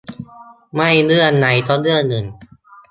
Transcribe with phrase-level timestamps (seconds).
[0.75, 2.25] ไม่เรื่องใดก็เรื่องหนึ่ง